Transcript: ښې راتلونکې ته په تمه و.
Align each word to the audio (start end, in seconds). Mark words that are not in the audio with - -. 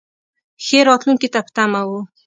ښې 0.65 0.79
راتلونکې 0.87 1.27
ته 1.33 1.39
په 1.45 1.51
تمه 1.55 1.81
و. 1.87 1.89